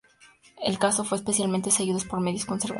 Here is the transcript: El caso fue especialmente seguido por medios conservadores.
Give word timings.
El 0.63 0.79
caso 0.79 1.03
fue 1.03 1.19
especialmente 1.19 1.69
seguido 1.69 1.99
por 2.09 2.21
medios 2.21 2.47
conservadores. 2.47 2.69